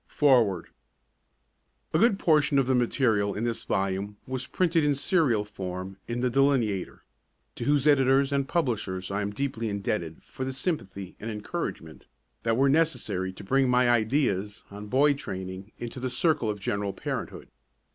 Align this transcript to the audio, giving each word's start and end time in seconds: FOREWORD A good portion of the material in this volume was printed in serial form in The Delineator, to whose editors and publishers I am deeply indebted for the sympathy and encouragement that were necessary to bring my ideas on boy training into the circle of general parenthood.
FOREWORD 0.07 0.69
A 1.93 1.99
good 1.99 2.17
portion 2.17 2.57
of 2.57 2.65
the 2.65 2.73
material 2.73 3.35
in 3.35 3.43
this 3.43 3.63
volume 3.65 4.17
was 4.25 4.47
printed 4.47 4.83
in 4.83 4.95
serial 4.95 5.45
form 5.45 5.97
in 6.07 6.21
The 6.21 6.29
Delineator, 6.31 7.03
to 7.53 7.63
whose 7.65 7.85
editors 7.85 8.31
and 8.31 8.47
publishers 8.47 9.11
I 9.11 9.21
am 9.21 9.29
deeply 9.31 9.69
indebted 9.69 10.23
for 10.23 10.43
the 10.43 10.53
sympathy 10.53 11.15
and 11.19 11.29
encouragement 11.29 12.07
that 12.41 12.57
were 12.57 12.67
necessary 12.67 13.31
to 13.31 13.43
bring 13.43 13.69
my 13.69 13.87
ideas 13.91 14.65
on 14.71 14.87
boy 14.87 15.13
training 15.13 15.71
into 15.77 15.99
the 15.99 16.09
circle 16.09 16.49
of 16.49 16.59
general 16.59 16.93
parenthood. 16.93 17.49